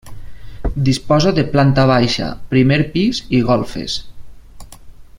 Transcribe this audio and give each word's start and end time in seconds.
Disposa 0.87 1.33
de 1.39 1.43
planta 1.51 1.83
baixa, 1.93 2.31
primer 2.55 2.81
pis 2.97 3.23
i 3.41 3.43
golfes. 3.51 4.01